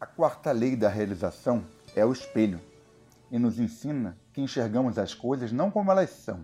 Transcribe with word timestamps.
A 0.00 0.06
quarta 0.06 0.50
lei 0.50 0.74
da 0.76 0.88
realização 0.88 1.62
é 1.94 2.02
o 2.06 2.10
espelho 2.10 2.58
e 3.30 3.38
nos 3.38 3.58
ensina 3.58 4.16
que 4.32 4.40
enxergamos 4.40 4.96
as 4.96 5.14
coisas 5.14 5.52
não 5.52 5.70
como 5.70 5.92
elas 5.92 6.08
são, 6.08 6.42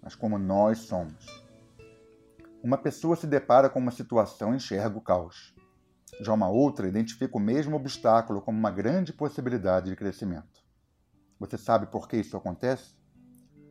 mas 0.00 0.14
como 0.14 0.38
nós 0.38 0.78
somos. 0.78 1.26
Uma 2.62 2.78
pessoa 2.78 3.16
se 3.16 3.26
depara 3.26 3.68
com 3.68 3.80
uma 3.80 3.90
situação 3.90 4.52
e 4.52 4.56
enxerga 4.56 4.96
o 4.96 5.00
caos. 5.00 5.52
Já 6.20 6.32
uma 6.32 6.48
outra 6.48 6.86
identifica 6.86 7.36
o 7.36 7.40
mesmo 7.40 7.74
obstáculo 7.74 8.40
como 8.40 8.56
uma 8.56 8.70
grande 8.70 9.12
possibilidade 9.12 9.90
de 9.90 9.96
crescimento. 9.96 10.62
Você 11.40 11.58
sabe 11.58 11.86
por 11.86 12.06
que 12.06 12.18
isso 12.18 12.36
acontece? 12.36 12.94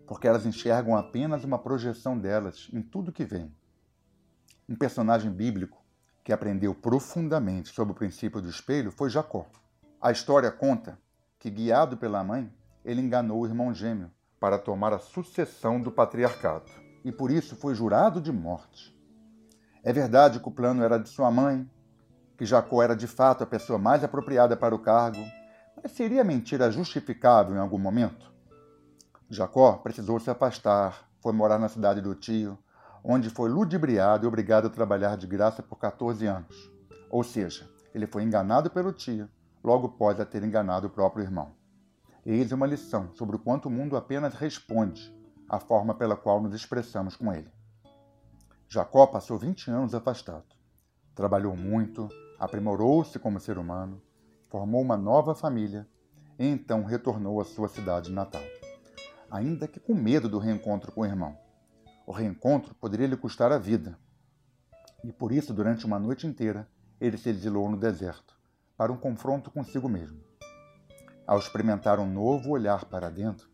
Porque 0.06 0.28
elas 0.28 0.46
enxergam 0.46 0.98
apenas 0.98 1.46
uma 1.46 1.58
projeção 1.58 2.20
delas 2.20 2.68
em 2.74 2.82
tudo 2.82 3.14
que 3.14 3.24
vem. 3.24 3.56
Um 4.68 4.76
personagem 4.76 5.32
bíblico 5.32 5.82
que 6.24 6.32
aprendeu 6.34 6.74
profundamente 6.74 7.74
sobre 7.74 7.94
o 7.94 7.96
princípio 7.96 8.42
do 8.42 8.50
espelho 8.50 8.92
foi 8.92 9.10
Jacó. 9.10 9.46
A 10.02 10.12
história 10.12 10.52
conta 10.52 10.98
que, 11.40 11.50
guiado 11.50 11.98
pela 11.98 12.24
mãe, 12.24 12.52
ele 12.84 13.02
enganou 13.02 13.42
o 13.42 13.46
irmão 13.46 13.74
gêmeo 13.74 14.12
para 14.40 14.58
tomar 14.58 14.94
a 14.94 15.00
sucessão 15.00 15.80
do 15.80 15.92
patriarcado 15.92 16.72
e 17.04 17.12
por 17.12 17.32
isso 17.32 17.56
foi 17.56 17.76
jurado 17.76 18.22
de 18.22 18.32
morte. 18.32 18.96
É 19.84 19.92
verdade 19.92 20.40
que 20.40 20.48
o 20.48 20.52
plano 20.52 20.84
era 20.84 20.98
de 20.98 21.10
sua 21.10 21.32
mãe, 21.32 21.70
que 22.38 22.46
Jacó 22.46 22.82
era 22.82 22.96
de 22.96 23.08
fato 23.08 23.44
a 23.44 23.48
pessoa 23.48 23.80
mais 23.80 24.04
apropriada 24.04 24.56
para 24.56 24.76
o 24.76 24.80
cargo, 24.80 25.24
mas 25.82 25.92
seria 25.92 26.24
mentira 26.24 26.72
justificável 26.72 27.56
em 27.56 27.60
algum 27.60 27.80
momento? 27.80 28.32
Jacó 29.30 29.74
precisou 29.74 30.20
se 30.20 30.30
afastar, 30.30 31.08
foi 31.20 31.34
morar 31.34 31.58
na 31.58 31.70
cidade 31.70 32.02
do 32.02 32.14
tio, 32.14 32.58
onde 33.04 33.30
foi 33.30 33.50
ludibriado 33.50 34.26
e 34.26 34.28
obrigado 34.28 34.68
a 34.68 34.70
trabalhar 34.70 35.18
de 35.18 35.28
graça 35.28 35.64
por 35.64 35.78
14 35.78 36.26
anos. 36.26 36.72
Ou 37.10 37.24
seja, 37.24 37.70
ele 37.94 38.08
foi 38.08 38.24
enganado 38.24 38.70
pelo 38.70 38.94
tio, 38.94 39.30
logo 39.64 39.88
após 39.88 40.20
a 40.20 40.26
ter 40.26 40.44
enganado 40.44 40.88
o 40.88 40.90
próprio 40.90 41.24
irmão. 41.24 41.54
Eis 42.26 42.52
uma 42.52 42.68
lição 42.68 43.12
sobre 43.14 43.36
o 43.36 43.40
quanto 43.40 43.68
o 43.68 43.72
mundo 43.72 43.98
apenas 43.98 44.36
responde 44.36 45.14
à 45.50 45.60
forma 45.60 45.94
pela 45.96 46.16
qual 46.16 46.42
nos 46.42 46.54
expressamos 46.54 47.16
com 47.16 47.34
ele. 47.34 47.52
Jacó 48.70 49.08
passou 49.08 49.38
20 49.38 49.70
anos 49.70 49.96
afastado. 49.96 50.46
Trabalhou 51.14 51.58
muito, 51.58 52.08
aprimorou-se 52.40 53.20
como 53.20 53.40
ser 53.40 53.58
humano, 53.58 54.02
formou 54.50 54.82
uma 54.82 54.96
nova 54.96 55.36
família 55.36 55.88
e 56.40 56.48
então 56.48 56.84
retornou 56.84 57.42
à 57.42 57.44
sua 57.44 57.68
cidade 57.68 58.12
natal. 58.12 58.42
Ainda 59.30 59.68
que 59.68 59.80
com 59.80 59.94
medo 59.94 60.30
do 60.30 60.40
reencontro 60.40 60.92
com 60.92 61.02
o 61.02 61.06
irmão. 61.06 61.38
O 62.06 62.12
reencontro 62.12 62.74
poderia 62.76 63.08
lhe 63.08 63.18
custar 63.18 63.52
a 63.52 63.58
vida. 63.58 63.98
E 65.04 65.12
por 65.12 65.32
isso, 65.32 65.54
durante 65.54 65.86
uma 65.86 66.00
noite 66.00 66.28
inteira, 66.28 66.68
ele 67.00 67.18
se 67.18 67.30
exilou 67.30 67.70
no 67.70 67.78
deserto, 67.78 68.38
para 68.78 68.92
um 68.92 68.98
confronto 68.98 69.50
consigo 69.50 69.90
mesmo. 69.90 70.22
Ao 71.26 71.40
experimentar 71.40 72.00
um 72.00 72.12
novo 72.12 72.50
olhar 72.50 72.86
para 72.86 73.10
dentro, 73.10 73.50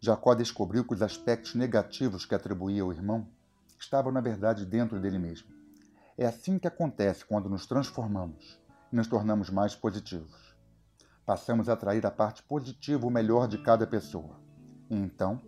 Jacó 0.00 0.34
descobriu 0.34 0.84
que 0.84 0.94
os 0.94 1.00
aspectos 1.00 1.54
negativos 1.54 2.26
que 2.26 2.34
atribuía 2.34 2.82
ao 2.82 2.92
irmão 2.92 3.26
estavam, 3.78 4.12
na 4.12 4.20
verdade, 4.20 4.66
dentro 4.66 5.00
dele 5.00 5.18
mesmo. 5.18 5.48
É 6.16 6.26
assim 6.26 6.58
que 6.58 6.68
acontece 6.68 7.24
quando 7.24 7.48
nos 7.48 7.66
transformamos 7.66 8.60
e 8.92 8.96
nos 8.96 9.06
tornamos 9.06 9.50
mais 9.50 9.74
positivos. 9.74 10.54
Passamos 11.24 11.68
a 11.68 11.72
atrair 11.72 12.04
a 12.04 12.10
parte 12.10 12.42
positiva, 12.42 13.06
o 13.06 13.10
melhor 13.10 13.48
de 13.48 13.58
cada 13.58 13.86
pessoa. 13.86 14.38
E 14.90 14.94
então, 14.94 15.40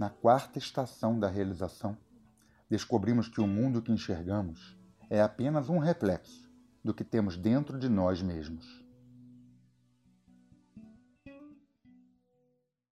na 0.00 0.08
quarta 0.08 0.58
estação 0.58 1.20
da 1.20 1.28
realização, 1.28 1.94
descobrimos 2.70 3.28
que 3.28 3.38
o 3.38 3.46
mundo 3.46 3.82
que 3.82 3.92
enxergamos 3.92 4.74
é 5.10 5.20
apenas 5.20 5.68
um 5.68 5.76
reflexo 5.76 6.50
do 6.82 6.94
que 6.94 7.04
temos 7.04 7.36
dentro 7.36 7.78
de 7.78 7.86
nós 7.86 8.22
mesmos. 8.22 8.82